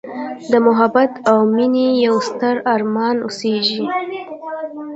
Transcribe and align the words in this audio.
د 0.51 0.53
محبت 0.67 1.11
او 1.29 1.37
میینې 1.55 1.85
یوستر 2.05 2.55
ارمان 2.73 3.15
اوسیږې 3.25 3.83